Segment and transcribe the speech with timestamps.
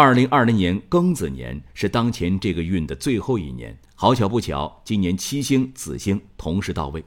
[0.00, 7.04] 二零二零年庚子年是当前这个运的最后一年，好巧不巧，今年七星、子星同时到位，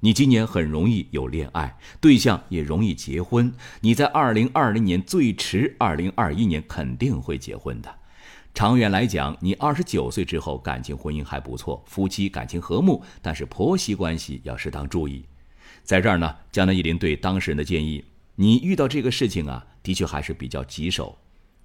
[0.00, 3.50] 你今年很容易有恋爱对象，也容易结婚。
[3.80, 7.90] 你在二零二零年最迟二零二一年肯定会结婚的。
[8.52, 15.24] 长远来讲，你二十九岁之后感情婚姻还不错，夫妻感情和睦，但是婆媳关系要适当注意。
[15.84, 21.16] 在这儿呢，江南一林对当事人的建议：你遇到这个事情啊，的确还是比较棘手。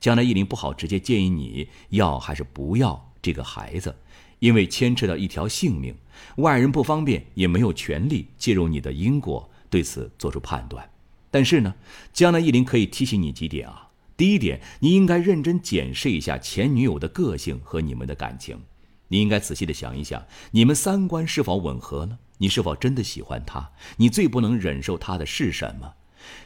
[0.02, 3.96] 江南一林不好直接建议你要还是不要这个孩子，
[4.40, 5.96] 因为牵扯到一条性命，
[6.38, 10.90] 外人不方便，也没有权利介入你的因果，对此做出判断。
[11.30, 11.76] 但是呢，
[12.12, 13.90] 江南一林可以提醒你几点啊。
[14.18, 18.60] 第一点，你应该认真检视一下前女友的个性和你们的感情，
[19.08, 22.18] 你应该仔细的想一想，你们三观是否吻合呢？
[22.40, 23.70] 你是否真的喜欢她？
[23.98, 25.94] 你最不能忍受她的是什么？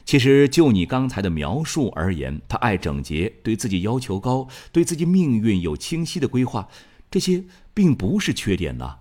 [0.04, 6.68] 其实就你刚才的描述而言，他爱整洁，对自己要求高，对自己命运有清晰的规划，
[7.10, 7.44] 这些
[7.74, 8.98] 并不是缺点呐。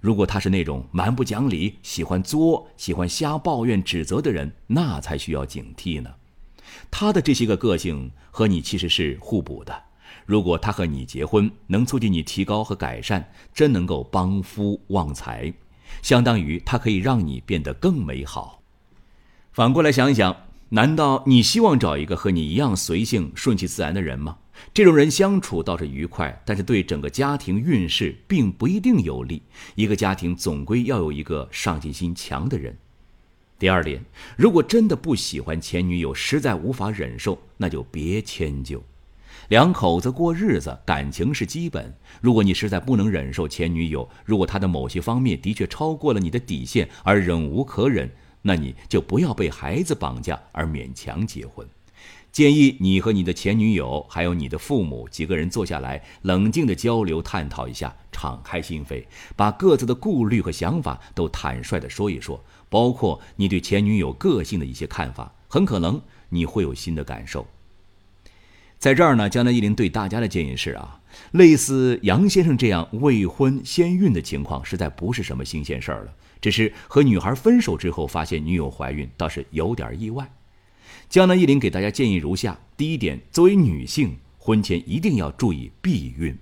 [0.00, 6.10] 如果他是那种蛮不讲理、喜欢作、喜欢瞎抱怨、指责的人，那才需要警惕呢。
[6.90, 9.82] 他的这些个个性和你其实是互补的。
[10.24, 15.52] 如果他和你结婚，能促进你提高和改善，真能够帮夫旺财，
[16.02, 18.62] 相当于他可以让你变得更美好。
[19.56, 20.36] 反过来想一想，
[20.68, 24.36] 难道你希望找一个和你一样随性、顺其自然的人吗？
[24.74, 29.40] 这种人相处倒是愉快，但是对整个家庭运势并不一定有利。
[29.74, 32.76] 一个家庭总归要有一个上进心强的人。
[33.58, 34.04] 第二点，
[34.36, 38.84] 如果真的不喜欢前女友，实在无法忍受，那就别迁就。
[39.48, 41.94] 两口子过日子，感情是基本。
[42.20, 48.10] 如果你实在不能忍受前女友，如果她的某些方面的确超过了你的底线，而忍无可忍。
[48.46, 51.66] 那你就不要被孩子绑架而勉强结婚。
[52.30, 67.44] 建议你和你的前女友，还有你的父母几个人坐下来，冷静的交流探讨一下，敞开心扉，把各自的顾虑和想法都坦率的说一说，包括你对前女友个性的一些看法，很可能你会有新的感受。
[68.78, 71.00] 在这儿呢，江南一林对大家的建议是啊，
[71.32, 76.14] 类似杨先生这样未婚先孕的情况，实在不是什么新鲜事儿了。
[76.40, 80.30] 只是和女孩分手之后，发现女友怀孕，倒是有点意外。
[81.08, 86.36] 江南一林给大家建议如下：第一点，作为女性，婚前一定要注意避孕。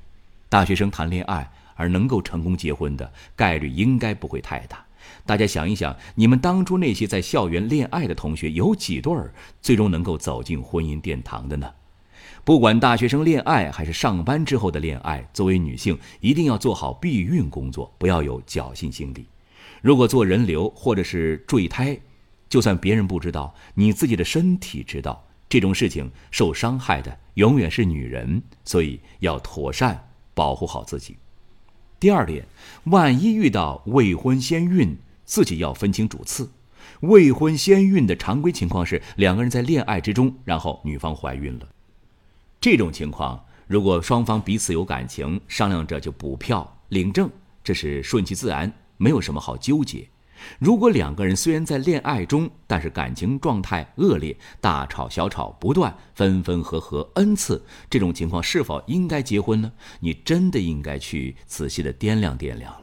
[0.49, 4.85] 大学生谈恋爱而能够成功结婚的概率应该不会太大。
[5.27, 11.71] 大家想一想，你们当初那些在校园恋爱的同学，有几对儿最终能够走进婚姻殿堂的呢？
[12.43, 19.27] 不管大学生恋爱还是上班之后的恋爱，作为女性一定要做好避孕工作，不要有侥幸心理。
[19.85, 22.01] 如果做人流或者是坠胎，
[22.49, 31.19] 就算别人不知道，你自己的身体知道，这种事情受伤害的永远是女人，所以要妥善保护好自己。
[32.01, 32.47] 第二点，
[32.85, 34.97] 万一遇到未婚先孕，
[35.27, 36.51] 自己要分清主次。
[37.01, 41.69] 未婚先孕的常规情况是两个人在恋爱之中，然后女方怀孕了。
[42.59, 47.31] 这种情况，如果双方彼此有感情，商量着就补票领证，
[47.63, 48.73] 这是顺其自然。
[48.97, 50.09] 没有什么好纠结。
[50.59, 59.73] 如果两个人虽然在恋爱中，但是感情状态恶劣，大吵小吵不断，分分合合 n 次，这种情况是否应该结婚呢？
[60.01, 62.75] 你真的应该去仔细的掂量掂量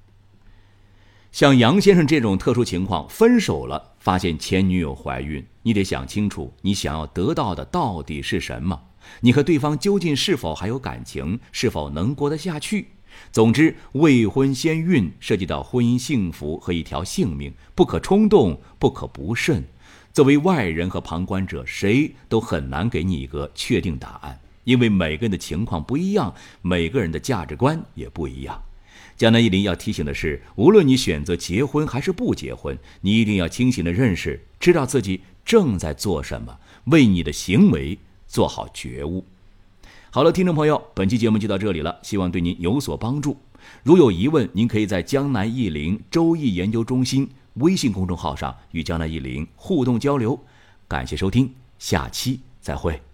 [1.32, 8.82] 像杨先生这种特殊情况，分手了，发现前女友怀孕，你得想清楚，你想要得到的到底是什么？
[9.22, 11.40] 你和对方究竟是否还有感情？
[11.52, 12.88] 是否能过得下去？
[13.32, 19.64] 总之，未婚先孕涉及到婚姻幸福和一条性命，不可冲动，不可不慎。
[20.14, 28.62] 作为外人和旁观者，谁都很难给你一个确定答案，因为每个人的情况不一样，每个人的价值观也不一样。
[29.16, 37.98] 江南一林要提醒的是，无论你选择结婚还是不结婚，你一定要清醒的认识，知道自己正在做什么，为你的行为
[38.28, 39.26] 做好觉悟。
[40.14, 43.38] 好了，听众朋友，本期节目就到这里了，希望对您有所帮助。
[43.82, 50.38] 如有疑问，您可以在江南易林周易研究中心微信公众号上与江南易林互动交流。
[50.86, 51.50] 感谢收听，
[51.80, 53.11] 下期再会。